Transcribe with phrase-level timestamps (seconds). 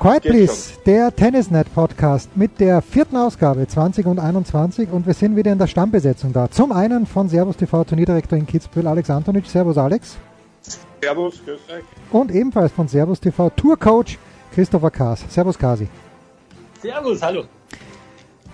[0.00, 5.36] Quiet Please, der Tennisnet Podcast mit der vierten Ausgabe 20 und 21 und wir sind
[5.36, 6.50] wieder in der Stammbesetzung da.
[6.50, 9.44] Zum einen von Servus TV Turnierdirektor in Kitzbühel Alex Antonic.
[9.44, 10.16] Servus Alex.
[11.02, 11.84] Servus, grüß euch.
[12.12, 14.16] Und ebenfalls von Servus TV Tourcoach
[14.54, 15.22] Christopher Kaas.
[15.28, 15.86] Servus Kasi.
[16.80, 17.44] Servus, hallo.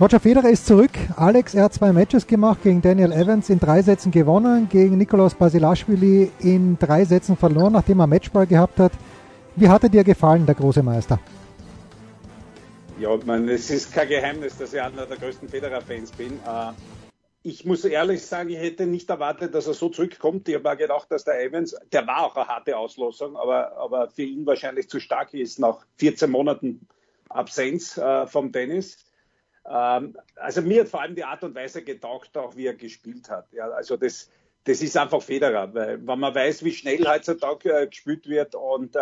[0.01, 0.91] Roger Federer ist zurück.
[1.15, 5.35] Alex, er hat zwei Matches gemacht gegen Daniel Evans in drei Sätzen gewonnen, gegen Nikolaus
[5.35, 8.91] Basilashvili in drei Sätzen verloren, nachdem er Matchball gehabt hat.
[9.57, 11.19] Wie hat er dir gefallen, der große Meister?
[13.01, 16.35] Ja, ich meine, es ist kein Geheimnis, dass ich einer der größten Federer-Fans bin.
[16.47, 16.73] Äh,
[17.43, 20.47] ich muss ehrlich sagen, ich hätte nicht erwartet, dass er so zurückkommt.
[20.49, 24.11] Ich habe auch gedacht, dass der Evans, der war auch eine harte Auslosung, aber, aber
[24.11, 26.87] für ihn wahrscheinlich zu stark ist nach 14 Monaten
[27.31, 29.07] Absenz äh, vom Tennis.
[29.67, 33.31] Ähm, also mir hat vor allem die Art und Weise getaugt, auch wie er gespielt
[33.31, 33.51] hat.
[33.53, 34.31] Ja, also das,
[34.65, 38.97] das ist einfach Federer, weil wenn man weiß, wie schnell heutzutage äh, gespielt wird und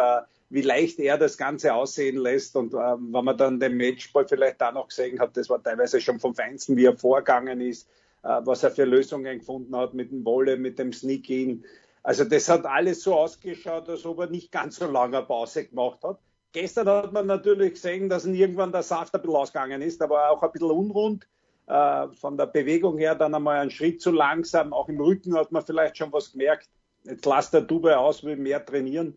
[0.54, 2.54] wie leicht er das Ganze aussehen lässt.
[2.54, 6.00] Und ähm, wenn man dann den Matchball vielleicht da noch gesehen hat, das war teilweise
[6.00, 7.88] schon vom Feinsten, wie er vorgegangen ist,
[8.22, 11.64] äh, was er für Lösungen gefunden hat mit dem Wolle, mit dem Sneak-In.
[12.04, 16.04] Also das hat alles so ausgeschaut, als ob er nicht ganz so lange Pause gemacht
[16.04, 16.20] hat.
[16.52, 20.40] Gestern hat man natürlich gesehen, dass irgendwann der Saft ein bisschen ausgegangen ist, aber auch
[20.40, 21.26] ein bisschen unrund.
[21.66, 24.72] Äh, von der Bewegung her dann einmal einen Schritt zu langsam.
[24.72, 26.68] Auch im Rücken hat man vielleicht schon was gemerkt.
[27.02, 29.16] Jetzt lasst der Dubai aus, will mehr trainieren.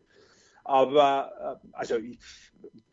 [0.67, 1.31] Aber
[1.63, 2.19] äh, also ich,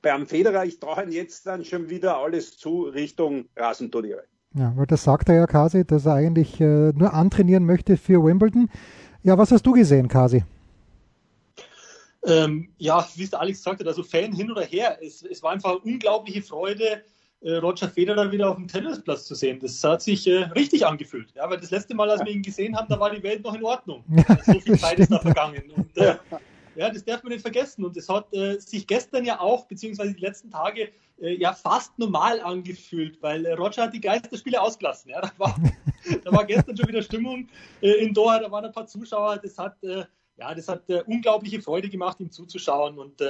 [0.01, 4.25] beim Federer, ich traue jetzt dann schon wieder alles zu Richtung Rasenturniere.
[4.55, 8.25] Ja, weil das sagt er ja Kasi, dass er eigentlich äh, nur antrainieren möchte für
[8.25, 8.71] Wimbledon.
[9.25, 10.45] Ja, was hast du gesehen, Kasi?
[12.27, 14.99] Ähm, ja, wie es der Alex sagte, also Fan hin oder her.
[15.03, 17.03] Es, es war einfach eine unglaubliche Freude,
[17.41, 19.59] äh, Roger Federer wieder auf dem Tennisplatz zu sehen.
[19.61, 21.33] Das hat sich äh, richtig angefühlt.
[21.35, 23.55] Ja, weil das letzte Mal, als wir ihn gesehen haben, da war die Welt noch
[23.55, 24.05] in Ordnung.
[24.29, 25.65] Ja, so viel Zeit ist da vergangen.
[25.75, 26.15] Und, äh,
[26.77, 27.85] ja, das darf man nicht vergessen.
[27.85, 30.91] Und es hat äh, sich gestern ja auch, beziehungsweise die letzten Tage,
[31.21, 35.11] äh, ja fast normal angefühlt, weil äh, Roger hat die Geisterspiele ausgelassen.
[35.11, 35.57] Ja, da, war,
[36.25, 37.49] da war gestern schon wieder Stimmung
[37.81, 39.39] äh, in Doha, da waren ein paar Zuschauer.
[39.39, 40.05] Das hat, äh,
[40.37, 42.99] ja, das hat äh, unglaubliche Freude gemacht, ihm zuzuschauen.
[42.99, 43.23] Und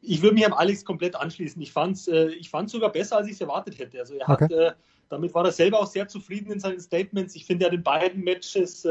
[0.00, 1.62] ich würde mich am Alex komplett anschließen.
[1.62, 4.00] Ich fand es ich fand's sogar besser, als ich es erwartet hätte.
[4.00, 4.44] Also er okay.
[4.44, 4.76] hat,
[5.08, 7.36] damit war er selber auch sehr zufrieden in seinen Statements.
[7.36, 8.84] Ich finde ja den beiden Matches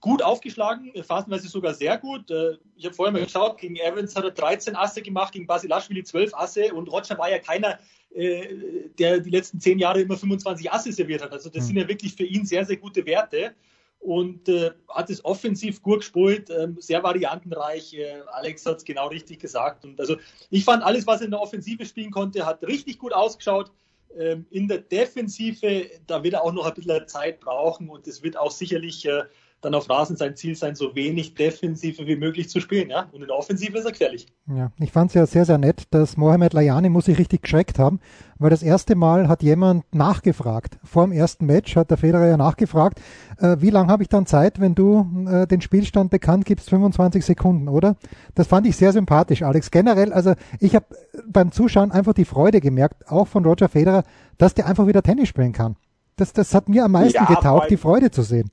[0.00, 2.30] gut aufgeschlagen, phasenweise sogar sehr gut.
[2.30, 6.04] Äh, ich habe vorher mal geschaut, gegen Evans hat er 13 Asse gemacht, gegen Basilashvili
[6.04, 7.78] 12 Asse und Roger war ja keiner,
[8.14, 11.32] äh, der die letzten zehn Jahre immer 25 Asse serviert hat.
[11.32, 13.54] Also das sind ja wirklich für ihn sehr, sehr gute Werte
[14.00, 17.92] und äh, hat es offensiv gut gespielt, äh, sehr variantenreich.
[17.94, 19.84] Äh, Alex hat es genau richtig gesagt.
[19.84, 20.16] Und also
[20.48, 23.70] ich fand alles, was er in der Offensive spielen konnte, hat richtig gut ausgeschaut.
[24.18, 28.22] Ähm, in der Defensive, da wird er auch noch ein bisschen Zeit brauchen und es
[28.22, 29.24] wird auch sicherlich äh,
[29.60, 32.90] dann auf Rasen sein Ziel sein, so wenig Defensive wie möglich zu spielen.
[32.90, 33.08] Ja?
[33.12, 34.26] Und in der Offensive ist er gefährlich.
[34.46, 37.78] Ja, ich fand es ja sehr, sehr nett, dass Mohamed Layani muss sich richtig geschreckt
[37.78, 38.00] haben,
[38.38, 40.78] weil das erste Mal hat jemand nachgefragt.
[40.82, 43.00] Vor dem ersten Match hat der Federer ja nachgefragt,
[43.38, 46.70] äh, wie lange habe ich dann Zeit, wenn du äh, den Spielstand bekannt gibst?
[46.70, 47.96] 25 Sekunden, oder?
[48.34, 49.70] Das fand ich sehr sympathisch, Alex.
[49.70, 50.86] Generell, also ich habe
[51.28, 54.04] beim Zuschauen einfach die Freude gemerkt, auch von Roger Federer,
[54.38, 55.76] dass der einfach wieder Tennis spielen kann.
[56.16, 58.50] Das, das hat mir am meisten ja, getaugt, die Freude zu sehen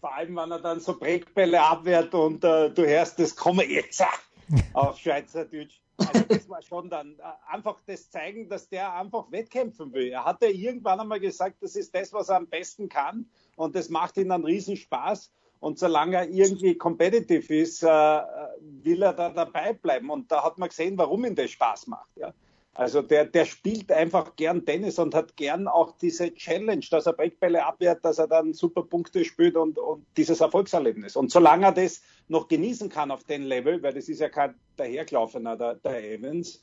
[0.00, 4.02] vor allem wenn er dann so Breckbälle abwehrt und äh, du hörst das kommen jetzt
[4.72, 5.80] auf Schweizerdeutsch.
[5.98, 10.08] Also das war schon dann äh, einfach das zeigen, dass der einfach wettkämpfen will.
[10.08, 13.26] Er hat ja irgendwann einmal gesagt, das ist das, was er am besten kann
[13.56, 15.30] und das macht ihm dann riesen Spaß.
[15.60, 20.08] Und solange er irgendwie competitive ist, äh, will er da dabei bleiben.
[20.08, 22.08] Und da hat man gesehen, warum ihm das Spaß macht.
[22.16, 22.32] Ja.
[22.72, 27.14] Also der, der spielt einfach gern Tennis und hat gern auch diese Challenge, dass er
[27.14, 31.16] Breakbälle abwehrt, dass er dann super Punkte spielt und, und dieses Erfolgserlebnis.
[31.16, 34.54] Und solange er das noch genießen kann auf dem Level, weil das ist ja kein
[34.76, 36.62] dahergelaufener, der, der Evans,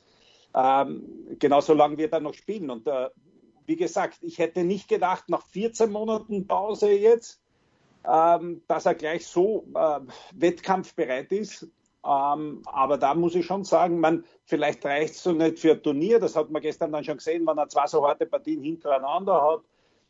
[0.54, 2.70] ähm, genau so lange wird er noch spielen.
[2.70, 3.10] Und äh,
[3.66, 7.42] wie gesagt, ich hätte nicht gedacht, nach 14 Monaten Pause jetzt,
[8.10, 10.00] ähm, dass er gleich so äh,
[10.34, 11.68] wettkampfbereit ist.
[12.04, 15.82] Ähm, aber da muss ich schon sagen, man, vielleicht reicht es so nicht für ein
[15.82, 16.20] Turnier.
[16.20, 19.60] Das hat man gestern dann schon gesehen, wenn er zwei so harte Partien hintereinander hat.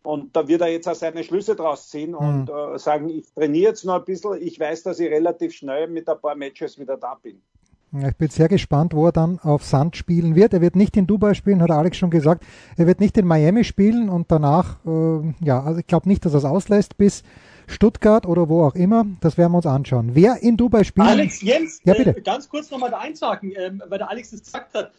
[0.03, 2.75] Und da wird er jetzt auch seine Schlüsse draus ziehen und mhm.
[2.75, 4.41] äh, sagen, ich trainiere jetzt noch ein bisschen.
[4.41, 7.43] Ich weiß, dass ich relativ schnell mit ein paar Matches wieder da bin.
[7.91, 10.53] Ich bin sehr gespannt, wo er dann auf Sand spielen wird.
[10.53, 12.45] Er wird nicht in Dubai spielen, hat Alex schon gesagt.
[12.77, 16.35] Er wird nicht in Miami spielen und danach, äh, ja, also ich glaube nicht, dass
[16.35, 17.23] er es auslässt bis
[17.67, 19.07] Stuttgart oder wo auch immer.
[19.21, 20.11] Das werden wir uns anschauen.
[20.13, 21.07] Wer in Dubai spielt.
[21.07, 22.17] Alex, Jens, ja, bitte.
[22.17, 24.91] Äh, ganz kurz nochmal da einzuhaken, ähm, weil der Alex das gesagt hat.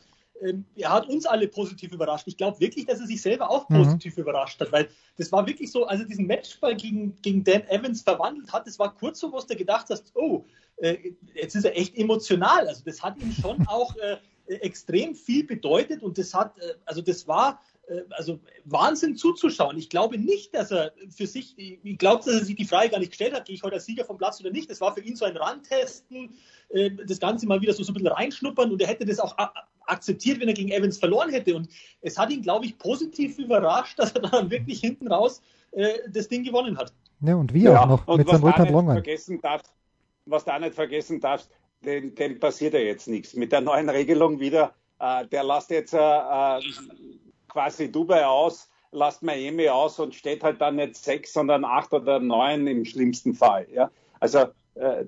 [0.41, 2.27] Ähm, er hat uns alle positiv überrascht.
[2.27, 3.83] Ich glaube wirklich, dass er sich selber auch mhm.
[3.83, 4.23] positiv mhm.
[4.23, 8.01] überrascht hat, weil das war wirklich so, als er diesen Matchball gegen, gegen Dan Evans
[8.01, 10.45] verwandelt hat, das war kurz so, wo du gedacht hast, oh,
[10.77, 10.97] äh,
[11.35, 12.67] jetzt ist er echt emotional.
[12.67, 14.17] Also das hat ihm schon auch äh,
[14.55, 19.77] extrem viel bedeutet und das hat, äh, also das war äh, also Wahnsinn zuzuschauen.
[19.77, 22.99] Ich glaube nicht, dass er für sich, ich glaube, dass er sich die Frage gar
[22.99, 24.69] nicht gestellt hat, gehe ich heute als Sieger vom Platz oder nicht.
[24.69, 26.33] Das war für ihn so ein Randtesten,
[26.69, 29.35] äh, das Ganze mal wieder so, so ein bisschen reinschnuppern und er hätte das auch
[29.89, 31.55] akzeptiert, wenn er gegen Evans verloren hätte.
[31.55, 31.69] Und
[32.01, 35.41] es hat ihn, glaube ich, positiv überrascht, dass er dann wirklich hinten raus
[35.71, 36.93] äh, das Ding gewonnen hat.
[37.21, 38.85] Ja, und wie ja, auch noch und mit seinem.
[38.85, 39.63] Vergessen darf,
[40.25, 41.49] was du auch nicht vergessen darfst,
[41.81, 43.33] dem, dem passiert ja jetzt nichts.
[43.33, 46.61] Mit der neuen Regelung wieder, äh, der lässt jetzt äh, äh
[47.47, 52.19] quasi Dubai aus, lasst Miami aus und steht halt dann nicht sechs, sondern acht oder
[52.19, 53.67] neun im schlimmsten Fall.
[53.73, 53.89] Ja?
[54.19, 54.45] Also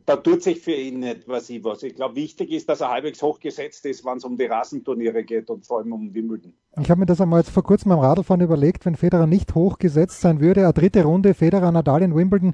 [0.06, 1.84] da tut sich für ihn nicht was ich was.
[1.84, 5.50] Ich glaube, wichtig ist, dass er halbwegs hochgesetzt ist, wenn es um die Rasenturniere geht
[5.50, 6.54] und vor allem um Wimbledon.
[6.82, 10.20] Ich habe mir das einmal jetzt vor kurzem beim Radlfahren überlegt, wenn Federer nicht hochgesetzt
[10.22, 12.54] sein würde, eine dritte Runde Federer Nadal in Wimbledon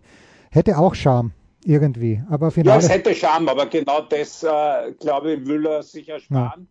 [0.52, 1.32] hätte auch Charme
[1.66, 2.22] irgendwie.
[2.30, 6.10] Aber Finale ja, es hätte Charme, aber genau das, äh, glaube ich, will er sich
[6.10, 6.68] ersparen.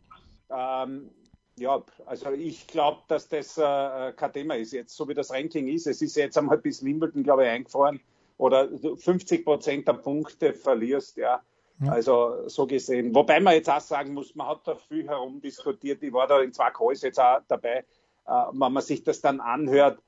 [0.48, 0.84] Ja.
[0.84, 1.10] Ähm,
[1.58, 4.72] ja, also ich glaube, dass das äh, kein Thema ist.
[4.72, 8.00] Jetzt, so wie das Ranking ist, es ist jetzt einmal bis Wimbledon, glaube ich, eingefahren
[8.38, 11.40] oder 50 Prozent der Punkte verlierst, ja.
[11.80, 11.92] ja.
[11.92, 13.14] Also so gesehen.
[13.14, 16.02] Wobei man jetzt auch sagen muss, man hat da viel herumdiskutiert.
[16.02, 17.84] Ich war da in zwei Calls jetzt auch dabei.
[18.26, 19.98] Äh, wenn man sich das dann anhört,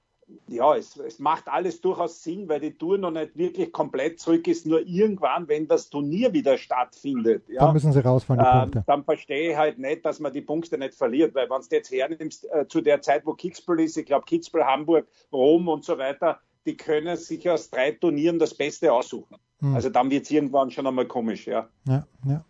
[0.46, 4.46] ja, es, es, macht alles durchaus Sinn, weil die Tour noch nicht wirklich komplett zurück
[4.46, 4.66] ist.
[4.66, 8.84] Nur irgendwann, wenn das Turnier wieder stattfindet, ja, dann müssen sie rausfahren, die äh, Punkte.
[8.86, 11.90] Dann verstehe ich halt nicht, dass man die Punkte nicht verliert, weil wenn du jetzt
[11.90, 15.96] hernimmst, äh, zu der Zeit, wo Kitzbühel ist, ich glaube Kitzbühel, Hamburg, Rom und so
[15.96, 19.36] weiter, die können sich aus drei Turnieren das Beste aussuchen.
[19.60, 19.74] Hm.
[19.74, 21.66] Also dann wird es irgendwann schon einmal komisch, ja.
[21.86, 22.44] Ja, ja.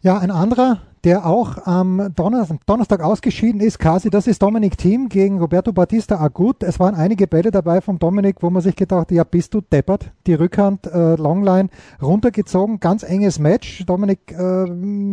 [0.00, 5.08] Ja, ein anderer, der auch am Donnerstag, Donnerstag ausgeschieden ist, quasi, das ist Dominik Thiem
[5.08, 6.62] gegen Roberto Bautista Agut.
[6.62, 10.12] Es waren einige Bälle dabei vom Dominik, wo man sich gedacht, ja, bist du deppert.
[10.26, 11.68] Die Rückhand, äh, Longline
[12.00, 13.84] runtergezogen, ganz enges Match.
[13.84, 14.66] Dominik äh,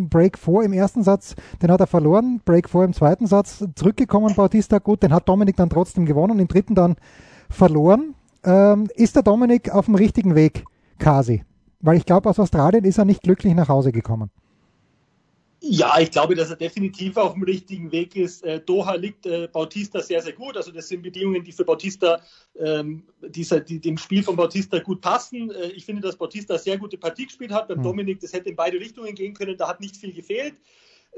[0.10, 2.40] Break 4 im ersten Satz, den hat er verloren.
[2.46, 6.48] Break 4 im zweiten Satz, zurückgekommen Bautista Agut, den hat Dominik dann trotzdem gewonnen, im
[6.48, 6.96] dritten dann
[7.54, 8.16] verloren.
[8.44, 10.66] Ähm, ist der Dominik auf dem richtigen Weg,
[11.00, 11.44] Kasi?
[11.80, 14.30] Weil ich glaube, aus Australien ist er nicht glücklich nach Hause gekommen.
[15.66, 18.44] Ja, ich glaube, dass er definitiv auf dem richtigen Weg ist.
[18.44, 20.58] Äh, Doha liegt äh, Bautista sehr, sehr gut.
[20.58, 22.20] Also das sind Bedingungen, die für Bautista,
[22.60, 25.52] ähm, dieser, die, dem Spiel von Bautista gut passen.
[25.52, 27.70] Äh, ich finde, dass Bautista sehr gute Partie gespielt hat.
[27.70, 27.84] Beim mhm.
[27.84, 29.56] Dominik, das hätte in beide Richtungen gehen können.
[29.56, 30.56] Da hat nicht viel gefehlt.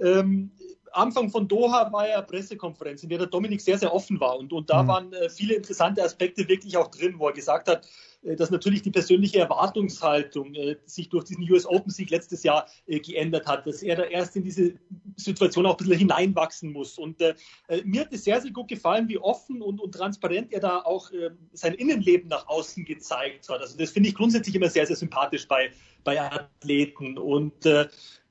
[0.02, 0.52] Ähm,
[0.96, 4.38] Anfang von Doha war ja Pressekonferenz, in der der Dominik sehr, sehr offen war.
[4.38, 4.88] Und, und da mhm.
[4.88, 7.88] waren äh, viele interessante Aspekte wirklich auch drin, wo er gesagt hat,
[8.24, 12.68] äh, dass natürlich die persönliche Erwartungshaltung äh, sich durch diesen US Open Sieg letztes Jahr
[12.88, 14.74] äh, geändert hat, dass er da erst in diese
[15.18, 16.98] Situation auch ein bisschen hineinwachsen muss.
[16.98, 17.36] Und äh,
[17.84, 21.10] mir hat es sehr, sehr gut gefallen, wie offen und, und transparent er da auch
[21.54, 23.62] sein Innenleben nach außen gezeigt hat.
[23.62, 25.72] Also das finde ich grundsätzlich immer sehr, sehr sympathisch bei,
[26.04, 27.18] bei Athleten.
[27.18, 27.54] Und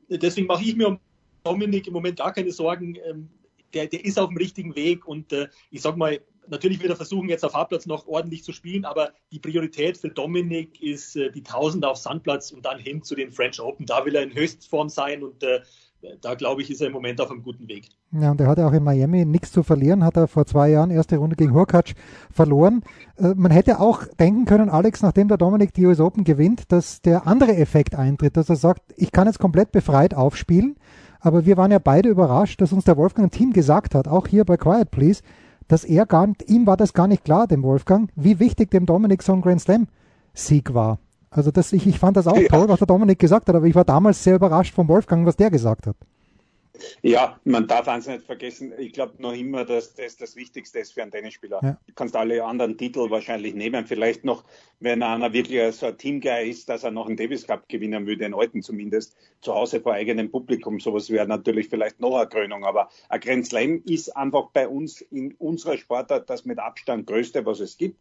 [0.08, 1.00] deswegen mache ich mir um
[1.44, 2.96] Dominik im Moment gar keine Sorgen.
[3.08, 3.28] Ähm,
[3.74, 6.96] der, der ist auf dem richtigen Weg und äh, ich sag mal, natürlich wird er
[6.96, 11.30] versuchen, jetzt auf Hartplatz noch ordentlich zu spielen, aber die Priorität für Dominik ist äh,
[11.30, 13.86] die Tausender auf Sandplatz und dann hin zu den French Open.
[13.86, 15.60] Da will er in Höchstform sein und äh,
[16.20, 17.88] da glaube ich, ist er im Moment auf einem guten Weg.
[18.12, 20.90] Ja, und er hatte auch in Miami nichts zu verlieren, hat er vor zwei Jahren
[20.90, 21.94] erste Runde gegen Hurkacz
[22.30, 22.82] verloren.
[23.16, 27.00] Äh, man hätte auch denken können, Alex, nachdem der Dominik die US Open gewinnt, dass
[27.00, 30.76] der andere Effekt eintritt, dass er sagt, ich kann jetzt komplett befreit aufspielen
[31.24, 34.44] aber wir waren ja beide überrascht, dass uns der Wolfgang Team gesagt hat, auch hier
[34.44, 35.22] bei Quiet Please,
[35.68, 38.84] dass er gar nicht, ihm war das gar nicht klar, dem Wolfgang, wie wichtig dem
[38.84, 39.86] Dominik so ein Grand Slam
[40.34, 40.98] Sieg war.
[41.30, 42.48] Also das, ich, ich fand das auch ja.
[42.48, 45.36] toll, was der Dominik gesagt hat, aber ich war damals sehr überrascht vom Wolfgang, was
[45.36, 45.96] der gesagt hat.
[47.02, 50.92] Ja, man darf eins nicht vergessen, ich glaube noch immer, dass das das Wichtigste ist
[50.92, 51.60] für einen Tennisspieler.
[51.62, 51.78] Ja.
[51.86, 54.44] Du kannst alle anderen Titel wahrscheinlich nehmen, vielleicht noch,
[54.80, 58.24] wenn einer wirklich so ein Teamguy ist, dass er noch einen Davis Cup gewinnen würde,
[58.24, 60.80] den alten zumindest, zu Hause vor eigenem Publikum.
[60.80, 65.00] Sowas wäre natürlich vielleicht noch eine Krönung, aber ein Grand Slam ist einfach bei uns
[65.00, 67.98] in unserer Sportart das mit Abstand größte, was es gibt.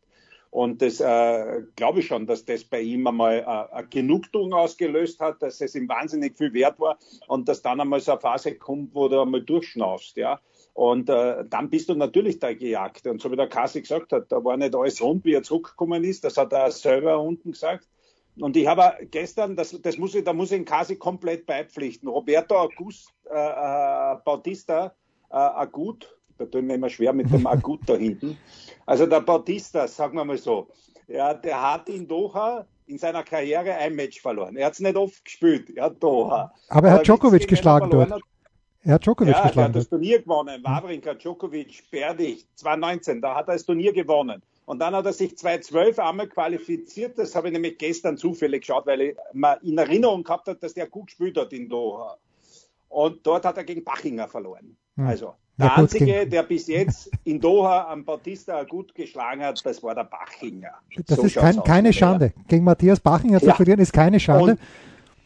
[0.54, 5.20] Und das äh, glaube ich schon, dass das bei ihm einmal äh, eine Genugtuung ausgelöst
[5.20, 8.54] hat, dass es ihm wahnsinnig viel wert war und dass dann einmal so eine Phase
[8.54, 10.40] kommt, wo du einmal durchschnaufst, ja.
[10.76, 13.08] Und äh, dann bist du natürlich da gejagt.
[13.08, 16.04] Und so wie der Kasi gesagt hat, da war nicht alles rund, wie er zurückgekommen
[16.04, 16.24] ist.
[16.24, 17.88] Das hat er selber unten gesagt.
[18.40, 22.08] Und ich habe gestern, das, das muss ich, da muss ich den Kasi komplett beipflichten.
[22.08, 24.94] Roberto August, äh, äh, Bautista
[25.32, 28.38] äh, Agut, da tun wir immer schwer mit dem Agut da hinten.
[28.86, 30.68] Also der Bautista, sagen wir mal so,
[31.08, 34.58] ja, der hat in Doha in seiner Karriere ein Match verloren.
[34.58, 36.54] Er hat es nicht oft gespielt, ja, Doha.
[36.70, 38.12] Aber er hat Djokovic geschlagen dort.
[38.12, 38.22] Hat,
[38.82, 39.60] er hat Djokovic ja, geschlagen.
[39.60, 40.64] Er hat das Turnier gewonnen.
[40.64, 44.42] Wawrinka, Djokovic, Berdych, 2019, da hat er das Turnier gewonnen.
[44.66, 47.18] Und dann hat er sich 2012 einmal qualifiziert.
[47.18, 50.74] Das habe ich nämlich gestern zufällig geschaut, weil ich mal in Erinnerung gehabt habe, dass
[50.74, 52.18] der gut gespielt hat in Doha.
[52.90, 54.78] Und dort hat er gegen Bachinger verloren.
[54.96, 55.08] Hm.
[55.08, 59.84] Also der ja, einzige, der bis jetzt in Doha am Bautista gut geschlagen hat, das
[59.84, 60.72] war der Bachinger.
[61.06, 62.34] Das so ist kein, keine Schande.
[62.48, 63.50] Gegen Matthias Bachinger ja.
[63.50, 64.58] zu verlieren ist keine Schande.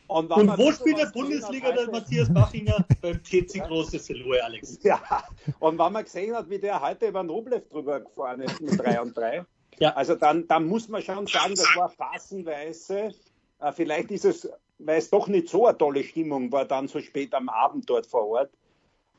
[0.07, 2.85] Und, und, und wo spielt der Bundesliga der Matthias Bachinger?
[3.01, 4.79] Beim TC Große Seloe, Alex.
[4.83, 4.99] Ja,
[5.59, 9.01] und wenn man gesehen hat, wie der heute über Noblev drüber gefahren ist mit 3
[9.01, 9.45] und 3,
[9.79, 9.93] ja.
[9.93, 13.11] also dann, dann muss man schon sagen, das war phasenweise,
[13.59, 16.99] äh, vielleicht ist es, weil es doch nicht so eine tolle Stimmung war, dann so
[16.99, 18.51] spät am Abend dort vor Ort,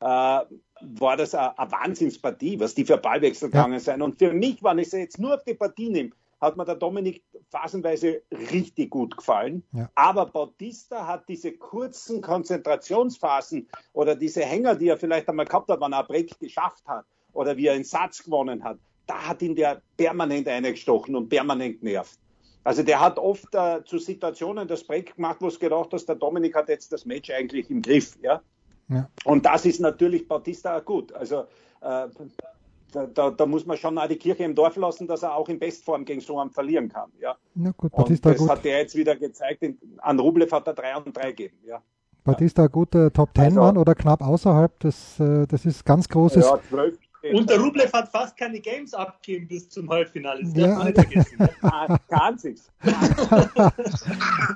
[0.01, 3.81] äh, war das eine, eine Wahnsinnspartie, was die für Ballwechsel gegangen ja.
[3.81, 4.03] sind.
[4.03, 6.77] Und für mich, wenn ich sie jetzt nur auf die Partie nehme, hat mir der
[6.77, 9.65] Dominik phasenweise richtig gut gefallen.
[9.73, 9.91] Ja.
[9.95, 15.81] Aber Bautista hat diese kurzen Konzentrationsphasen oder diese Hänger, die er vielleicht einmal gehabt hat,
[15.81, 19.43] wenn er ein Break geschafft hat oder wie er einen Satz gewonnen hat, da hat
[19.43, 22.19] ihn der permanent eingestochen und permanent genervt.
[22.63, 26.17] Also der hat oft äh, zu Situationen das Break gemacht, wo es gedacht hast, der
[26.17, 28.19] Dominik hat jetzt das Match eigentlich im Griff.
[28.23, 28.43] Ja?
[28.89, 29.09] Ja.
[29.25, 31.13] Und das ist natürlich Bautista gut.
[31.13, 31.47] Also
[31.81, 32.09] äh,
[32.93, 35.49] da, da, da, muss man schon auch die Kirche im Dorf lassen, dass er auch
[35.49, 37.11] in Bestform gegen so einen verlieren kann.
[37.21, 37.37] Ja.
[37.55, 38.51] Na gut, Batista und das gut.
[38.51, 39.65] hat er jetzt wieder gezeigt.
[39.99, 41.59] An Rublev hat er 3 und 3 gegeben.
[41.67, 41.83] Ja.
[42.25, 44.73] Batista ein guter Top Ten Mann also, oder knapp außerhalb.
[44.81, 46.45] Das, äh, das ist ganz großes.
[46.45, 46.99] Ja, 12,
[47.33, 50.43] und der Rublev hat fast keine Games abgegeben bis zum Halbfinale.
[50.45, 50.85] Das ja.
[50.85, 51.37] nicht vergessen.
[51.39, 51.49] Ne?
[51.61, 51.99] Ah,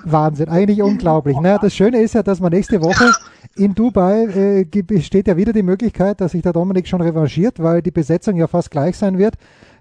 [0.05, 1.37] Wahnsinn, eigentlich unglaublich.
[1.39, 3.11] Naja, das Schöne ist ja, dass man nächste Woche
[3.55, 4.23] in Dubai
[4.63, 8.35] äh, besteht ja wieder die Möglichkeit, dass sich der Dominik schon revanchiert, weil die Besetzung
[8.37, 9.35] ja fast gleich sein wird.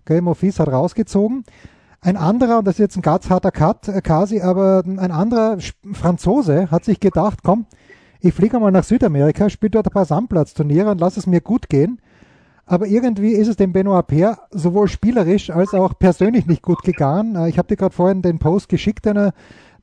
[0.05, 1.45] Game Office hat rausgezogen.
[2.01, 5.59] Ein anderer, und das ist jetzt ein ganz harter Cut, äh, Kasi, aber ein anderer
[5.93, 7.67] Franzose hat sich gedacht, komm,
[8.21, 11.69] ich fliege mal nach Südamerika, spiele dort ein paar Sandplatzturniere und lass es mir gut
[11.69, 12.01] gehen.
[12.73, 17.37] Aber irgendwie ist es dem Benoit Paire sowohl spielerisch als auch persönlich nicht gut gegangen.
[17.37, 19.35] Äh, ich habe dir gerade vorhin den Post geschickt, den er,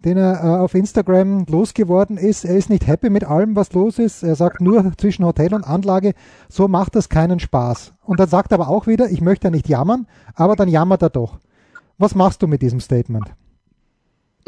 [0.03, 2.45] den er äh, auf Instagram losgeworden ist.
[2.45, 4.23] Er ist nicht happy mit allem, was los ist.
[4.23, 6.15] Er sagt nur zwischen Hotel und Anlage,
[6.49, 7.93] so macht das keinen Spaß.
[8.01, 11.03] Und dann sagt er aber auch wieder, ich möchte ja nicht jammern, aber dann jammert
[11.03, 11.37] er doch.
[11.99, 13.27] Was machst du mit diesem Statement?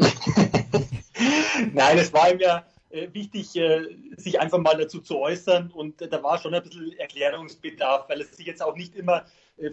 [0.00, 2.64] Nein, es war ihm ja
[3.12, 5.70] wichtig, äh, sich einfach mal dazu zu äußern.
[5.70, 9.24] Und äh, da war schon ein bisschen Erklärungsbedarf, weil es sich jetzt auch nicht immer,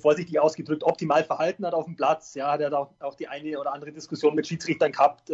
[0.01, 2.35] vorsichtig ausgedrückt, optimal verhalten hat auf dem Platz.
[2.35, 5.31] Ja, hat er auch, auch die eine oder andere Diskussion mit Schiedsrichtern gehabt.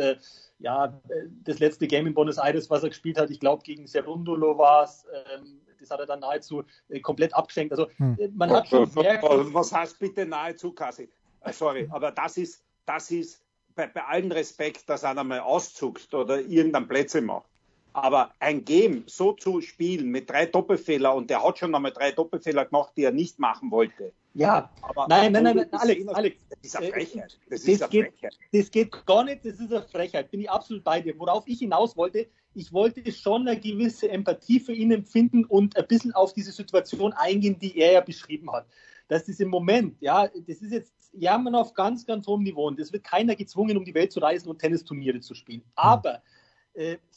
[0.60, 1.02] Ja,
[1.44, 4.84] das letzte Game in Buenos Aires, was er gespielt hat, ich glaube gegen Serundolo war
[4.84, 6.64] es, ähm, das hat er dann nahezu
[7.02, 7.74] komplett abgeschenkt.
[7.74, 8.18] Also hm.
[8.36, 11.10] man hat schon gemerkt, Was heißt bitte nahezu, Kasi?
[11.52, 13.44] Sorry, aber das ist, das ist
[13.76, 17.50] bei, bei allen Respekt, dass einer mal auszuckt oder irgendeinen Plätze macht.
[17.96, 22.12] Aber ein Game so zu spielen mit drei Doppelfehler und der hat schon einmal drei
[22.12, 24.12] Doppelfehler gemacht, die er nicht machen wollte.
[24.34, 26.42] Ja, aber nein, nein, nein, nein Alex, Alex.
[26.50, 27.40] Das ist eine Frechheit.
[27.50, 28.38] Das, das, ist geht, Frechheit.
[28.52, 30.30] das geht gar nicht, das ist eine Frechheit.
[30.30, 31.18] Bin ich absolut bei dir.
[31.18, 35.88] Worauf ich hinaus wollte, ich wollte schon eine gewisse Empathie für ihn empfinden und ein
[35.88, 38.66] bisschen auf diese Situation eingehen, die er ja beschrieben hat.
[39.08, 42.78] Dass das im Moment, ja, das ist jetzt jammern auf ganz, ganz hohem Niveau und
[42.78, 45.64] es wird keiner gezwungen, um die Welt zu reisen und Tennisturniere zu spielen.
[45.76, 46.20] Aber äh,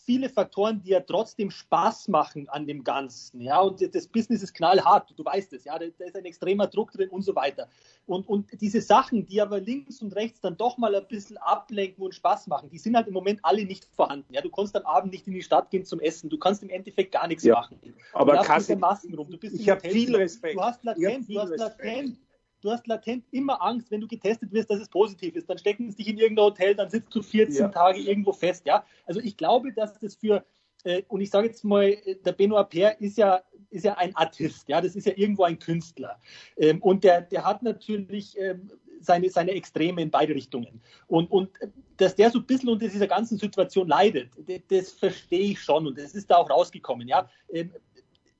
[0.09, 3.43] viele Faktoren, die ja trotzdem Spaß machen an dem Ganzen.
[3.43, 6.93] Ja, und das Business ist knallhart, du weißt es, ja, da, ist ein extremer Druck
[6.93, 7.69] drin und so weiter.
[8.07, 12.03] Und, und diese Sachen, die aber links und rechts dann doch mal ein bisschen ablenken
[12.03, 14.33] und Spaß machen, die sind halt im Moment alle nicht vorhanden.
[14.33, 16.71] Ja, du kannst am Abend nicht in die Stadt gehen zum Essen, du kannst im
[16.71, 17.55] Endeffekt gar nichts ja.
[17.55, 17.79] machen.
[18.15, 20.57] Aber du hast Masken rum, du bist ich habe viel Respekt.
[20.57, 22.17] Du hast latent, du hast latent
[22.61, 25.49] du hast latent immer Angst, wenn du getestet wirst, dass es positiv ist.
[25.49, 27.69] Dann stecken sie dich in irgendein Hotel, dann sitzt du 14 ja.
[27.69, 28.67] Tage irgendwo fest.
[28.67, 28.85] Ja?
[29.07, 30.45] Also ich glaube, dass das für,
[30.85, 34.15] äh, und ich sage jetzt mal, äh, der Benoit Paire ist ja, ist ja ein
[34.17, 36.19] Artist, ja, das ist ja irgendwo ein Künstler.
[36.57, 40.81] Ähm, und der, der hat natürlich ähm, seine, seine Extreme in beide Richtungen.
[41.07, 41.51] Und, und
[41.97, 45.87] dass der so ein bisschen unter dieser ganzen Situation leidet, das, das verstehe ich schon
[45.87, 47.07] und das ist da auch rausgekommen.
[47.09, 47.29] Ja?
[47.53, 47.73] Ähm,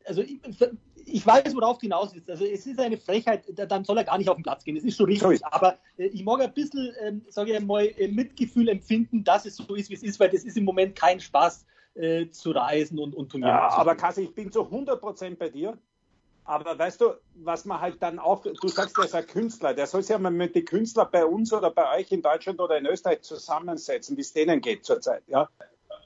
[0.05, 0.23] also
[1.09, 2.31] ich weiß, worauf du hinaus willst.
[2.31, 4.75] Also es ist eine Frechheit, dann soll er gar nicht auf den Platz gehen.
[4.75, 5.45] Das ist schon richtig.
[5.45, 9.57] Aber äh, ich mag ein bisschen, ähm, sage ich mal, äh, Mitgefühl empfinden, dass es
[9.57, 12.99] so ist, wie es ist, weil das ist im Moment kein Spaß äh, zu reisen
[12.99, 15.77] und, und Turniere ja, Aber Kassi, ich bin zu 100% bei dir.
[16.45, 19.87] Aber weißt du, was man halt dann auch, du sagst, der ist ein Künstler, der
[19.87, 22.79] soll sich ja mal mit den Künstlern bei uns oder bei euch in Deutschland oder
[22.79, 25.23] in Österreich zusammensetzen, wie es denen geht zurzeit.
[25.27, 25.51] Ja?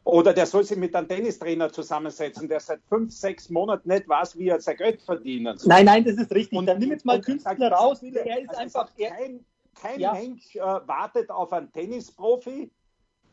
[0.05, 4.37] Oder der soll sich mit einem Tennistrainer zusammensetzen, der seit fünf, sechs Monaten nicht weiß,
[4.37, 5.69] wie er sein Geld verdienen soll.
[5.69, 6.59] Nein, nein, das ist richtig.
[6.59, 8.03] Und dann nimm jetzt mal Künstler raus.
[8.03, 8.91] Er ist also einfach.
[8.97, 9.45] Kein,
[9.81, 10.13] kein ja.
[10.13, 12.71] Mensch äh, wartet auf einen Tennisprofi,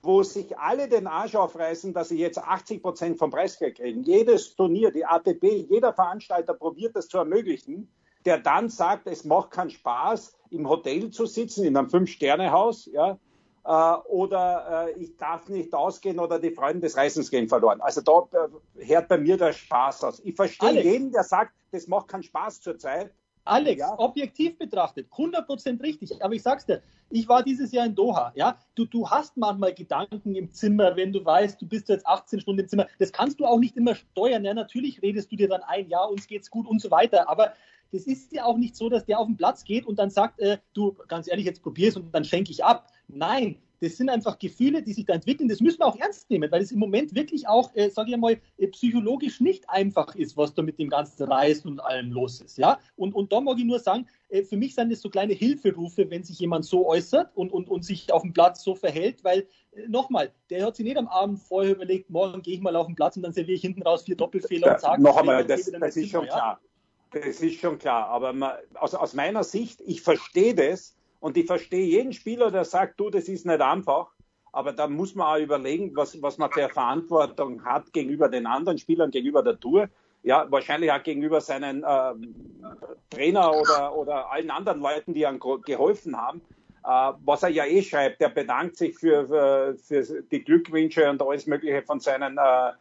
[0.01, 4.03] wo sich alle den Arsch aufreißen, dass sie jetzt 80 Prozent vom Preisgeld kriegen.
[4.03, 7.91] Jedes Turnier, die ATP, jeder Veranstalter probiert das zu ermöglichen,
[8.25, 13.17] der dann sagt, es macht keinen Spaß, im Hotel zu sitzen, in einem Fünf-Sterne-Haus, ja,
[13.63, 17.81] oder äh, ich darf nicht ausgehen oder die Freunde des Reisens gehen verloren.
[17.81, 18.27] Also da
[18.77, 20.21] äh, hört bei mir der Spaß aus.
[20.23, 23.11] Ich verstehe jeden, der sagt, das macht keinen Spaß zurzeit.
[23.45, 23.97] Alex, ja.
[23.97, 26.23] objektiv betrachtet, 100% richtig.
[26.23, 28.31] Aber ich sag's dir, ich war dieses Jahr in Doha.
[28.35, 32.41] Ja, du, du hast manchmal Gedanken im Zimmer, wenn du weißt, du bist jetzt 18
[32.41, 32.87] Stunden im Zimmer.
[32.99, 34.45] Das kannst du auch nicht immer steuern.
[34.45, 37.27] Ja, natürlich redest du dir dann ein, ja, uns geht's gut und so weiter.
[37.27, 37.53] Aber
[37.91, 40.39] das ist ja auch nicht so, dass der auf den Platz geht und dann sagt,
[40.39, 42.91] äh, du, ganz ehrlich, jetzt probier's und dann schenke ich ab.
[43.08, 45.48] Nein, das sind einfach Gefühle, die sich da entwickeln.
[45.48, 48.17] Das müssen wir auch ernst nehmen, weil es im Moment wirklich auch, äh, sage ich
[48.17, 52.41] mal, äh, psychologisch nicht einfach ist, was da mit dem ganzen Reisen und allem los
[52.41, 52.58] ist.
[52.58, 52.79] Ja?
[52.96, 56.10] Und, und da mag ich nur sagen, äh, für mich sind das so kleine Hilferufe,
[56.10, 59.48] wenn sich jemand so äußert und, und, und sich auf dem Platz so verhält, weil
[59.72, 62.88] äh, nochmal, der hat sich nicht am Abend vorher überlegt, morgen gehe ich mal auf
[62.88, 65.72] den Platz und dann serviere ich hinten raus vier Doppelfehler und sage, noch einmal, das,
[65.72, 66.60] das ist schon klar.
[67.11, 68.07] Das ist schon klar.
[68.07, 72.65] Aber man, aus, aus meiner Sicht, ich verstehe das, und ich verstehe jeden Spieler, der
[72.65, 74.07] sagt, du, das ist nicht einfach.
[74.51, 78.77] Aber da muss man auch überlegen, was, was man für Verantwortung hat gegenüber den anderen
[78.77, 79.89] Spielern, gegenüber der Tour.
[80.23, 82.13] Ja, wahrscheinlich auch gegenüber seinen äh,
[83.09, 86.41] Trainer oder, oder allen anderen Leuten, die ihm geholfen haben.
[86.83, 91.21] Äh, was er ja eh schreibt, der bedankt sich für, für, für die Glückwünsche und
[91.21, 92.71] alles Mögliche von seinen äh,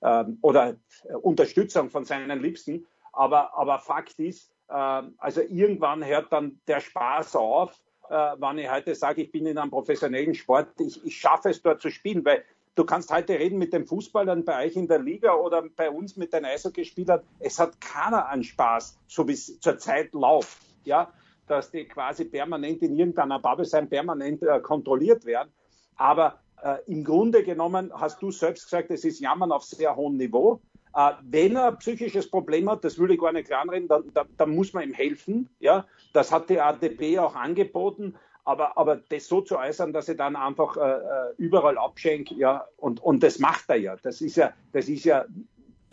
[0.00, 0.76] äh, oder
[1.22, 2.86] Unterstützung von seinen Liebsten.
[3.12, 8.70] Aber, aber Fakt ist, ähm, also irgendwann hört dann der Spaß auf, äh, wenn ich
[8.70, 12.24] heute sage, ich bin in einem professionellen Sport, ich, ich schaffe es dort zu spielen,
[12.24, 15.90] weil du kannst heute reden mit den Fußballern bei euch in der Liga oder bei
[15.90, 21.12] uns mit den Eishockeyspielern, es hat keiner an Spaß, so wie es zurzeit läuft, ja,
[21.46, 25.50] dass die quasi permanent in irgendeiner Bubble sein, permanent äh, kontrolliert werden.
[25.96, 30.16] Aber äh, im Grunde genommen hast du selbst gesagt, es ist Jammern auf sehr hohem
[30.16, 30.60] Niveau.
[30.94, 34.28] Äh, wenn er ein psychisches Problem hat, das würde ich gar nicht kleinreden, dann, dann,
[34.36, 35.48] dann muss man ihm helfen.
[35.60, 38.14] Ja, das hat die ADP auch angeboten.
[38.44, 42.66] Aber, aber das so zu äußern, dass er dann einfach äh, äh, überall abschenkt, ja,
[42.76, 43.96] und, und das macht er ja.
[44.02, 45.24] Das ist ja, das ist ja,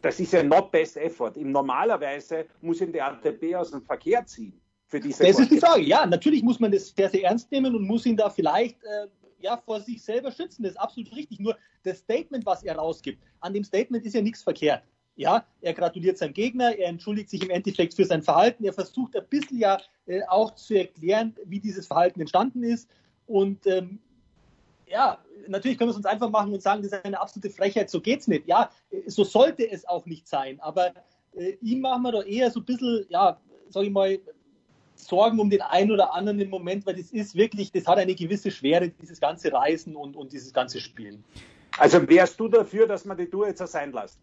[0.01, 1.33] das ist ja not best effort.
[1.35, 4.59] Im normalerweise muss ihn der ATP aus dem Verkehr ziehen.
[4.87, 5.83] Für diese das ist die Frage.
[5.83, 9.07] Ja, natürlich muss man das sehr, sehr ernst nehmen und muss ihn da vielleicht äh,
[9.41, 10.63] ja, vor sich selber schützen.
[10.63, 11.39] Das ist absolut richtig.
[11.39, 14.83] Nur das Statement, was er rausgibt, an dem Statement ist ja nichts verkehrt.
[15.15, 19.17] Ja, er gratuliert seinem Gegner, er entschuldigt sich im Endeffekt für sein Verhalten, er versucht
[19.17, 22.89] ein bisschen ja äh, auch zu erklären, wie dieses Verhalten entstanden ist.
[23.27, 23.99] Und ähm,
[24.87, 27.89] ja, natürlich können wir es uns einfach machen und sagen, das ist eine absolute Frechheit,
[27.89, 28.47] so geht's nicht.
[28.47, 28.69] Ja,
[29.07, 30.59] so sollte es auch nicht sein.
[30.61, 30.93] Aber
[31.33, 34.19] äh, ihm machen wir doch eher so ein bisschen, ja, sag ich mal,
[34.99, 38.15] Sorgen um den einen oder anderen im Moment, weil das ist wirklich, das hat eine
[38.15, 41.23] gewisse Schwere, dieses ganze Reisen und, und dieses ganze Spielen.
[41.77, 44.19] Also wärst du dafür, dass man die Tour jetzt sein lässt?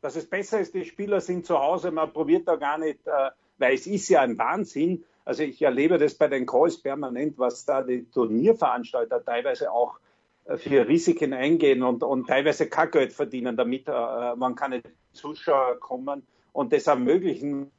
[0.00, 3.30] Dass es besser ist, die Spieler sind zu Hause, man probiert da gar nicht, äh,
[3.58, 5.04] weil es ist ja ein Wahnsinn.
[5.24, 10.00] Also ich erlebe das bei den Calls permanent, was da die Turnierveranstalter teilweise auch
[10.46, 15.78] äh, für Risiken eingehen und, und teilweise kein Geld verdienen, damit äh, man keine Zuschauer
[15.78, 17.70] kommen und das ermöglichen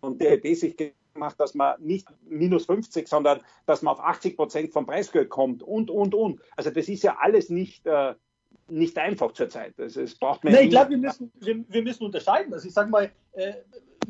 [0.00, 0.76] und der Idee sich
[1.14, 5.62] gemacht, dass man nicht minus 50, sondern dass man auf 80 Prozent vom Preisgeld kommt
[5.62, 6.40] und, und, und.
[6.56, 8.14] Also das ist ja alles nicht, äh,
[8.68, 9.78] nicht einfach zurzeit.
[9.78, 10.52] Also es braucht mehr.
[10.52, 12.52] Nee, ich glaube, wir müssen, wir, wir, müssen unterscheiden.
[12.52, 13.54] Also ich sage mal, äh,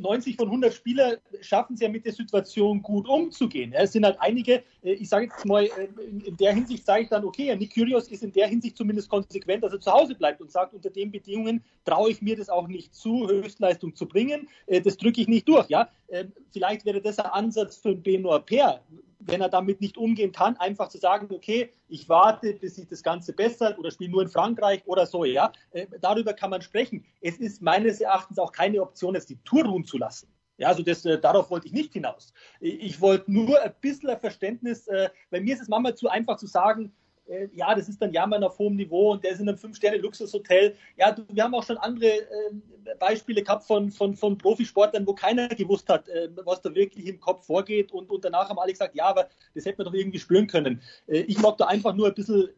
[0.01, 3.73] 90 von 100 Spieler schaffen es ja mit der Situation gut umzugehen.
[3.73, 5.89] es sind halt einige, äh, ich sage jetzt mal, äh,
[6.27, 9.63] in der Hinsicht sage ich dann, okay, Nick Kyrgios ist in der Hinsicht zumindest konsequent,
[9.63, 12.69] dass er zu Hause bleibt und sagt, unter den Bedingungen traue ich mir das auch
[12.69, 14.49] nicht zu, Höchstleistung zu bringen.
[14.67, 15.69] Äh, das drücke ich nicht durch.
[15.69, 15.89] Ja?
[16.09, 18.83] Ähm, vielleicht wäre das ein Ansatz für Benoit Per,
[19.21, 23.03] wenn er damit nicht umgehen kann, einfach zu sagen, okay, ich warte, bis sich das
[23.03, 25.53] Ganze bessert oder spiele nur in Frankreich oder so, ja.
[25.73, 27.05] Äh, darüber kann man sprechen.
[27.21, 30.29] Es ist meines Erachtens auch keine Option, jetzt die Tour ruhen zu lassen.
[30.57, 32.35] Ja, also das, äh, darauf wollte ich nicht hinaus.
[32.61, 36.47] Ich wollte nur ein bisschen Verständnis, äh, bei mir ist es manchmal zu einfach zu
[36.47, 36.93] sagen,
[37.27, 40.77] äh, ja, das ist dann Jammern auf hohem Niveau und der ist in einem Fünf-Sterne-Luxushotel.
[40.97, 45.15] Ja, du, wir haben auch schon andere äh, Beispiele gehabt von, von, von Profisportlern, wo
[45.15, 48.73] keiner gewusst hat, äh, was da wirklich im Kopf vorgeht und, und danach haben alle
[48.73, 50.83] gesagt, ja, aber das hätte man doch irgendwie spüren können.
[51.07, 52.49] Äh, ich mag da einfach nur ein bisschen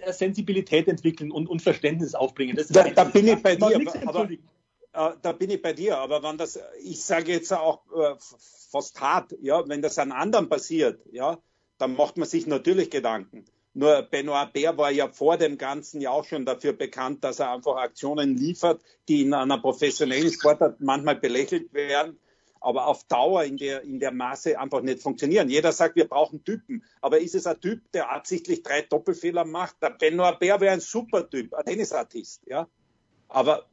[0.00, 2.56] äh, Sensibilität entwickeln und, und Verständnis aufbringen.
[2.70, 4.28] da, da bin ich bei dir, aber,
[4.92, 8.14] aber, da bin ich bei dir, aber wenn das, ich sage jetzt auch äh,
[8.70, 11.38] fast hart, ja, wenn das an anderen passiert, ja,
[11.78, 13.44] dann macht man sich natürlich Gedanken.
[13.78, 17.52] Nur Benoit Bär war ja vor dem Ganzen ja auch schon dafür bekannt, dass er
[17.52, 22.18] einfach Aktionen liefert, die in einer professionellen Sportart manchmal belächelt werden,
[22.58, 25.50] aber auf Dauer in der, in der Maße einfach nicht funktionieren.
[25.50, 26.84] Jeder sagt, wir brauchen Typen.
[27.02, 29.76] Aber ist es ein Typ, der absichtlich drei Doppelfehler macht?
[29.82, 32.66] Der Benoit Bär wäre ein super Typ, ein Tennisartist, ja.
[33.28, 33.66] Aber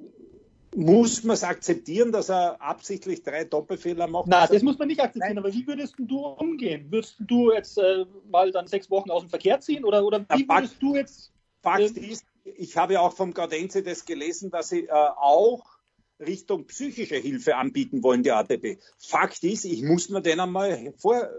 [0.75, 4.27] muss man es akzeptieren, dass er absichtlich drei Doppelfehler macht?
[4.27, 5.37] Nein, das muss man nicht akzeptieren.
[5.37, 6.91] Aber wie würdest du umgehen?
[6.91, 9.85] Würdest du jetzt äh, mal dann sechs Wochen aus dem Verkehr ziehen?
[9.85, 11.31] Oder, oder wie ja, würdest du jetzt.
[11.61, 15.63] Fakt äh, ist, ich habe ja auch vom Gaudenzi das gelesen, dass sie äh, auch
[16.19, 18.79] Richtung psychische Hilfe anbieten wollen, die ATP.
[18.97, 21.29] Fakt ist, ich muss mir den einmal vor,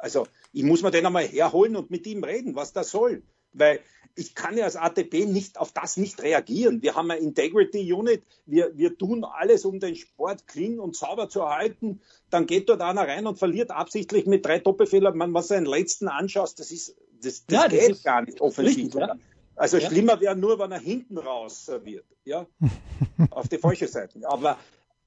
[0.00, 3.22] also ich muss mir den einmal herholen und mit ihm reden, was das soll.
[3.54, 3.80] Weil
[4.16, 6.82] ich kann ja als ATP nicht auf das nicht reagieren.
[6.82, 11.28] Wir haben eine Integrity Unit, wir, wir tun alles, um den Sport clean und sauber
[11.28, 12.00] zu erhalten.
[12.30, 15.16] Dann geht dort einer rein und verliert absichtlich mit drei Doppelfehlern.
[15.16, 18.94] Man, was seinen letzten anschaust, das ist, das, das ja, geht das gar nicht offensichtlich.
[18.94, 19.16] Ja.
[19.56, 19.88] Also ja.
[19.88, 22.46] schlimmer wäre nur, wenn er hinten raus serviert, ja,
[23.30, 24.20] auf die falsche Seite.
[24.24, 24.58] Aber,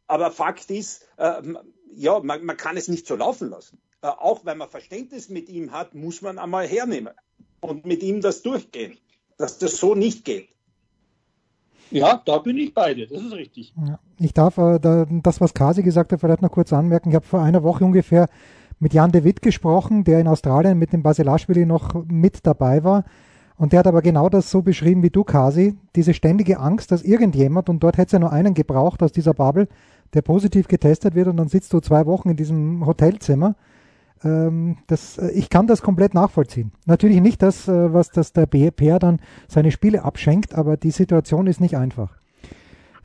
[0.08, 1.42] aber Fakt ist, äh,
[1.94, 3.82] ja, man, man, kann es nicht so laufen lassen.
[4.02, 7.14] Äh, auch wenn man Verständnis mit ihm hat, muss man einmal hernehmen
[7.62, 8.98] und mit ihm das durchgehen,
[9.38, 10.50] dass das so nicht geht.
[11.90, 13.74] Ja, da bin ich bei dir, das ist richtig.
[13.88, 17.10] Ja, ich darf äh, da, das, was Kasi gesagt hat, vielleicht noch kurz anmerken.
[17.10, 18.28] Ich habe vor einer Woche ungefähr
[18.80, 23.06] mit Jan de Witt gesprochen, der in Australien mit dem Basilashvili noch mit dabei war.
[23.56, 27.02] Und der hat aber genau das so beschrieben wie du, Kasi, diese ständige Angst, dass
[27.02, 29.68] irgendjemand, und dort hätte es ja nur einen gebraucht aus dieser Bubble,
[30.14, 33.56] der positiv getestet wird und dann sitzt du zwei Wochen in diesem Hotelzimmer
[34.24, 36.72] ähm, das, äh, ich kann das komplett nachvollziehen.
[36.86, 41.48] Natürlich nicht das, äh, was das der BPR dann seine Spiele abschenkt, aber die Situation
[41.48, 42.18] ist nicht einfach.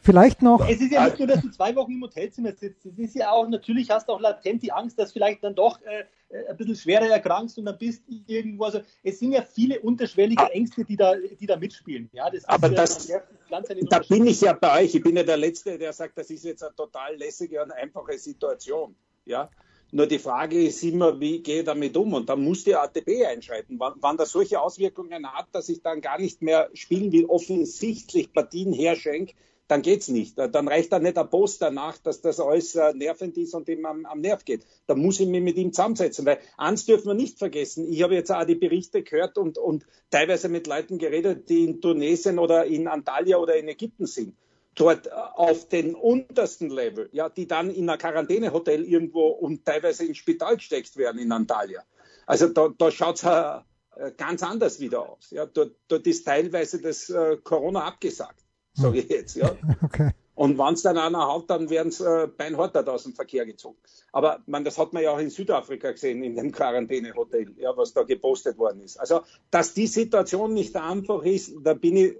[0.05, 0.69] Vielleicht noch.
[0.69, 2.85] Es ist ja nicht nur, dass du zwei Wochen im Hotelzimmer sitzt.
[2.85, 5.81] Es ist ja auch, natürlich hast du auch latent die Angst, dass vielleicht dann doch
[5.83, 8.65] äh, äh ein bisschen schwerer erkrankst und dann bist du irgendwo.
[8.65, 12.11] Also es sind ja viele unterschwellige Ängste, die da, die da mitspielen.
[12.13, 14.93] Ja, das aber das, ja, da bin ich ja bei euch.
[14.93, 18.19] Ich bin ja der Letzte, der sagt, das ist jetzt eine total lässige und einfache
[18.19, 18.97] Situation.
[19.25, 19.51] Ja,
[19.95, 22.15] nur die Frage ist immer, wie gehe ich damit um?
[22.15, 23.79] Und da muss die ATP einschreiten.
[23.79, 28.33] Wann, wann das solche Auswirkungen hat, dass ich dann gar nicht mehr spielen will, offensichtlich
[28.33, 29.35] Partien herschenke,
[29.69, 30.39] dann geht's nicht.
[30.39, 33.85] Dann reicht da nicht ein Post danach, dass das alles äh, nervend ist und ihm
[33.85, 34.65] am, am, Nerv geht.
[34.87, 37.87] Da muss ich mich mit ihm zusammensetzen, weil eins dürfen wir nicht vergessen.
[37.87, 41.83] Ich habe jetzt auch die Berichte gehört und, und teilweise mit Leuten geredet, die in
[41.83, 44.35] Tunesien oder in Antalya oder in Ägypten sind
[44.75, 50.19] dort auf den untersten Level, ja, die dann in ein Quarantänehotel irgendwo und teilweise ins
[50.19, 51.83] Spital gesteckt werden in Antalya.
[52.27, 55.31] Also da, da schaut es äh, ganz anders wieder aus.
[55.31, 59.37] Ja, dort, dort ist teilweise das äh, Corona abgesagt, sage ich jetzt.
[59.37, 59.55] Ja.
[59.83, 60.11] Okay.
[60.35, 63.77] Und wenn es dann einer haut, dann werden es äh, beinhart aus dem Verkehr gezogen.
[64.13, 67.93] Aber man, das hat man ja auch in Südafrika gesehen, in dem Quarantänehotel, ja, was
[67.93, 68.99] da gepostet worden ist.
[68.99, 72.17] Also, dass die Situation nicht einfach ist, da bin ich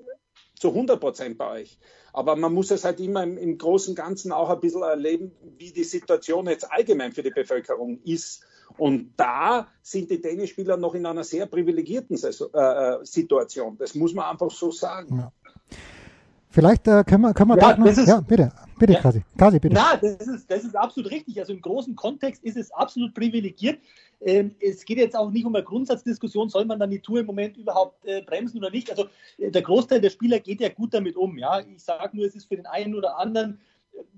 [0.61, 1.79] zu 100 Prozent bei euch.
[2.13, 5.33] Aber man muss es halt immer im, im Großen und Ganzen auch ein bisschen erleben,
[5.59, 8.45] wie die Situation jetzt allgemein für die Bevölkerung ist.
[8.79, 13.77] Und da sind die Tennisspieler noch in einer sehr privilegierten äh, äh, Situation.
[13.79, 15.19] Das muss man einfach so sagen.
[15.19, 15.33] Ja.
[16.49, 19.01] Vielleicht äh, können wir, können wir ja, noch, ist, ja, bitte, bitte, ja.
[19.01, 19.23] Kasi.
[19.37, 19.75] Kasi, bitte.
[19.75, 21.39] Na, das ist, das ist absolut richtig.
[21.39, 23.79] Also im großen Kontext ist es absolut privilegiert.
[24.21, 27.27] Ähm, es geht jetzt auch nicht um eine Grundsatzdiskussion, soll man dann die Tour im
[27.27, 28.91] Moment überhaupt äh, bremsen oder nicht.
[28.91, 29.07] Also
[29.39, 31.39] äh, der Großteil der Spieler geht ja gut damit um.
[31.39, 33.61] Ja, ich sage nur, es ist für den einen oder anderen.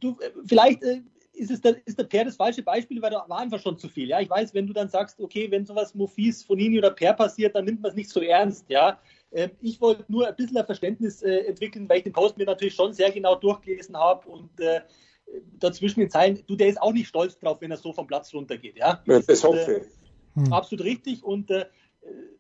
[0.01, 1.03] Du, äh, vielleicht äh,
[1.35, 3.89] ist es der, ist der Per das falsche Beispiel, weil da war einfach schon zu
[3.89, 4.09] viel.
[4.09, 7.55] Ja, ich weiß, wenn du dann sagst, okay, wenn sowas Mofis, Fonini oder Per passiert,
[7.55, 8.67] dann nimmt man es nicht so ernst.
[8.69, 8.99] Ja,
[9.61, 12.75] ich wollte nur ein bisschen ein Verständnis äh, entwickeln, weil ich den Post mir natürlich
[12.75, 14.81] schon sehr genau durchgelesen habe und äh,
[15.59, 18.33] dazwischen in Zeilen, du, der ist auch nicht stolz drauf, wenn er so vom Platz
[18.33, 18.77] runtergeht.
[18.77, 20.43] Ja, das hoffe ich.
[20.43, 20.53] Hm.
[20.53, 21.23] Absolut richtig.
[21.23, 21.67] Und äh,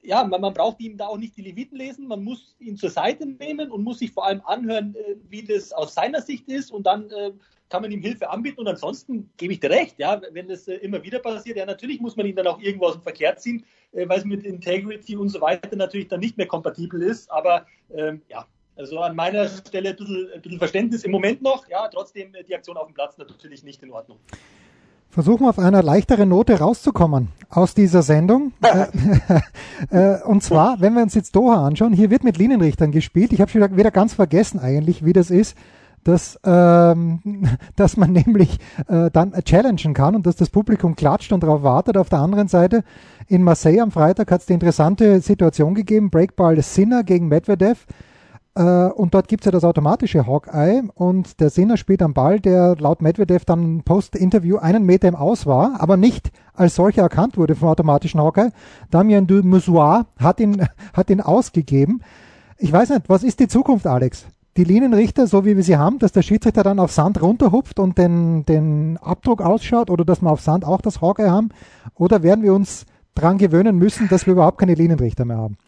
[0.02, 2.90] ja, man, man, braucht ihm da auch nicht die Leviten lesen, man muss ihn zur
[2.90, 6.70] Seite nehmen und muss sich vor allem anhören, äh, wie das aus seiner Sicht ist
[6.70, 7.32] und dann äh,
[7.70, 10.74] kann man ihm Hilfe anbieten und ansonsten gebe ich dir recht, ja, wenn das äh,
[10.76, 13.60] immer wieder passiert, ja, natürlich muss man ihn dann auch irgendwo aus dem Verkehr ziehen,
[13.60, 17.66] äh, weil es mit Integrity und so weiter natürlich dann nicht mehr kompatibel ist, aber
[17.94, 21.88] ähm, ja, also an meiner Stelle ein bisschen, ein bisschen, Verständnis im Moment noch, ja,
[21.88, 24.18] trotzdem äh, die Aktion auf dem Platz natürlich nicht in Ordnung.
[25.10, 28.52] Versuchen wir auf einer leichteren Note rauszukommen aus dieser Sendung.
[29.90, 33.32] Äh, äh, und zwar, wenn wir uns jetzt Doha anschauen, hier wird mit Linienrichtern gespielt.
[33.32, 35.56] Ich habe schon wieder ganz vergessen eigentlich, wie das ist,
[36.04, 37.20] dass, ähm,
[37.76, 41.96] dass man nämlich äh, dann challengen kann und dass das Publikum klatscht und darauf wartet.
[41.96, 42.84] Auf der anderen Seite
[43.26, 47.86] in Marseille am Freitag hat es die interessante Situation gegeben, Breakball Sinner gegen Medvedev.
[48.56, 52.76] Äh, und dort gibt's ja das automatische Hawkeye und der Sinner spielt am Ball, der
[52.78, 57.56] laut Medvedev dann Post-Interview einen Meter im Aus war, aber nicht als solcher erkannt wurde
[57.56, 58.50] vom automatischen Hawkeye.
[58.90, 62.02] Damien du Musoir hat ihn, hat ihn ausgegeben.
[62.58, 64.26] Ich weiß nicht, was ist die Zukunft, Alex?
[64.56, 67.98] Die Linienrichter, so wie wir sie haben, dass der Schiedsrichter dann auf Sand runterhupft und
[67.98, 71.48] den, den Abdruck ausschaut oder dass wir auf Sand auch das Hawkeye haben?
[71.96, 72.86] Oder werden wir uns
[73.16, 75.58] dran gewöhnen müssen, dass wir überhaupt keine Linienrichter mehr haben?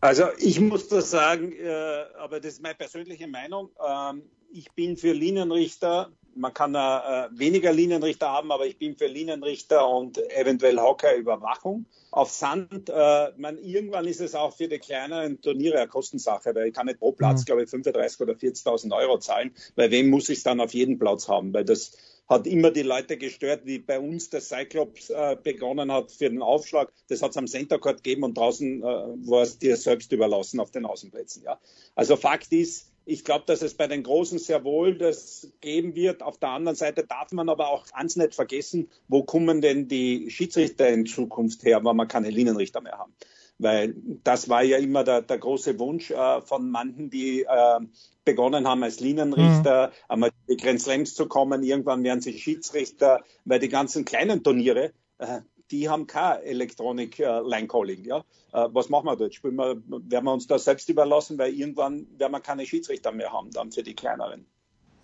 [0.00, 3.70] Also ich muss das sagen, äh, aber das ist meine persönliche Meinung.
[3.84, 6.10] Ähm, ich bin für Linienrichter.
[6.34, 11.86] Man kann äh, weniger Linienrichter haben, aber ich bin für Linienrichter und eventuell Hockey-Überwachung.
[12.10, 16.68] Auf Sand, äh, man, irgendwann ist es auch für die kleineren Turniere eine Kostensache, weil
[16.68, 17.44] ich kann nicht pro Platz, mhm.
[17.46, 20.98] glaube ich, 35.000 oder 40.000 Euro zahlen, weil wem muss ich es dann auf jeden
[20.98, 21.92] Platz haben, weil das
[22.30, 26.42] hat immer die Leute gestört, wie bei uns der Cyclops äh, begonnen hat für den
[26.42, 26.92] Aufschlag.
[27.08, 30.60] Das hat es am Center Court gegeben und draußen äh, war es dir selbst überlassen
[30.60, 31.42] auf den Außenplätzen.
[31.42, 31.58] Ja.
[31.96, 36.22] Also Fakt ist, ich glaube, dass es bei den Großen sehr wohl das geben wird.
[36.22, 40.30] Auf der anderen Seite darf man aber auch ganz nicht vergessen, wo kommen denn die
[40.30, 43.12] Schiedsrichter in Zukunft her, wenn wir keine Linienrichter mehr haben.
[43.58, 47.80] Weil das war ja immer der, der große Wunsch äh, von manchen, die äh,
[48.24, 49.92] begonnen haben als Linienrichter, mhm.
[50.08, 51.64] einmal die Grand Slams zu kommen.
[51.64, 57.40] Irgendwann werden sie Schiedsrichter, weil die ganzen kleinen Turniere, äh, die haben kein Elektronik äh,
[57.40, 58.04] Line Calling.
[58.04, 58.18] Ja?
[58.52, 59.34] Äh, was machen wir dort?
[59.34, 63.32] Spielen wir, werden wir uns das selbst überlassen, weil irgendwann werden wir keine Schiedsrichter mehr
[63.32, 64.44] haben, dann für die kleineren.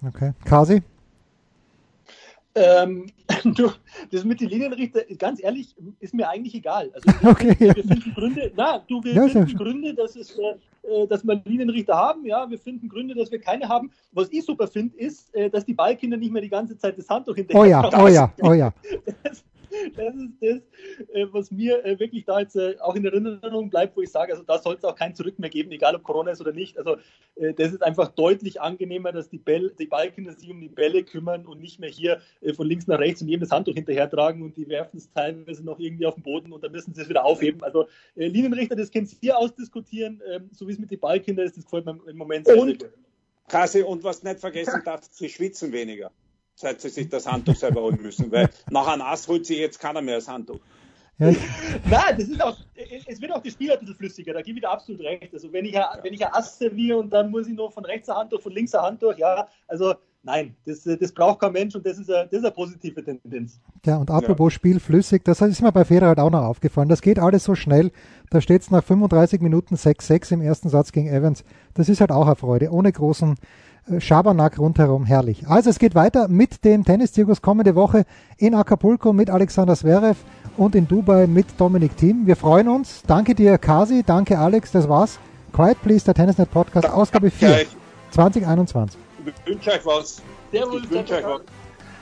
[0.07, 0.33] Okay.
[0.45, 0.83] Kasi?
[2.57, 3.07] Ähm,
[3.45, 3.71] du,
[4.11, 6.91] das mit den Linienrichter, ganz ehrlich, ist mir eigentlich egal.
[6.95, 7.77] Also wir, okay, ja.
[7.77, 11.41] wir finden Gründe, na, du, wir ja, finden Gründe, dass es, äh, äh, dass wir
[11.45, 13.91] Linienrichter haben, ja, wir finden Gründe, dass wir keine haben.
[14.13, 17.09] Was ich super finde, ist, äh, dass die Ballkinder nicht mehr die ganze Zeit das
[17.09, 18.73] Handtuch hinterher Oh ja, oh ja, oh ja.
[19.23, 19.45] Das,
[19.97, 23.97] das ist das, äh, was mir äh, wirklich da jetzt äh, auch in Erinnerung bleibt,
[23.97, 26.31] wo ich sage, also da soll es auch kein Zurück mehr geben, egal ob Corona
[26.31, 26.79] ist oder nicht.
[26.79, 26.97] Also
[27.57, 31.45] das ist einfach deutlich angenehmer, dass die, Bälle, die Ballkinder sich um die Bälle kümmern
[31.45, 32.23] und nicht mehr hier
[32.55, 35.63] von links nach rechts und jedem das Handtuch hinterher tragen und die werfen es teilweise
[35.63, 37.63] noch irgendwie auf den Boden und dann müssen sie es wieder aufheben.
[37.63, 41.65] Also Linienrichter, das können Sie ausdiskutieren, ähm, so wie es mit den Ballkindern ist, das
[41.65, 42.99] gefällt mir im Moment sehr, und, sehr gut.
[43.49, 46.11] Kasse, und was nicht vergessen darf, sie schwitzen weniger
[46.57, 49.79] seit sie sich das Handtuch selber holen müssen, weil nach einem Ass holt sie jetzt
[49.79, 50.59] keiner mehr das Handtuch.
[51.19, 51.31] Ja.
[51.91, 52.57] Nein, das ist auch,
[53.07, 55.33] es wird auch das Spiel ein bisschen flüssiger, da gebe ich dir absolut recht.
[55.33, 58.09] Also wenn ich, wenn ich ein Ass serviere und dann muss ich nur von rechts
[58.09, 61.87] ein Handtuch, von links ein Handtuch, ja, also nein, das, das braucht kein Mensch und
[61.87, 63.61] das ist eine, das ist eine positive Tendenz.
[63.85, 64.57] Ja, und apropos ja.
[64.57, 66.89] Spiel flüssig, das ist mir bei Federer halt auch noch aufgefallen.
[66.89, 67.93] Das geht alles so schnell.
[68.31, 71.45] Da steht es nach 35 Minuten 6-6 im ersten Satz gegen Evans.
[71.75, 73.37] Das ist halt auch eine Freude, ohne großen
[73.99, 75.47] Schabernack rundherum, herrlich.
[75.49, 78.05] Also es geht weiter mit dem Tennis-Zirkus kommende Woche
[78.37, 80.19] in Acapulco mit Alexander Zverev
[80.57, 82.27] und in Dubai mit Dominik Thiem.
[82.27, 83.03] Wir freuen uns.
[83.07, 84.03] Danke dir, Kasi.
[84.05, 84.73] Danke, Alex.
[84.73, 85.21] Das war's.
[85.53, 87.67] Quiet Please, der Tennisnet Podcast, Ausgabe 4,
[88.11, 89.01] 2021.
[89.25, 90.21] Ich wünsche euch was.
[90.53, 91.41] Servus, ich wünsche euch was.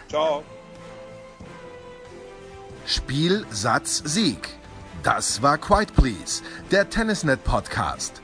[0.09, 0.42] Ciao.
[2.87, 4.49] Spiel, Satz, Sieg.
[5.03, 8.24] Das war Quiet Please, der Tennisnet Podcast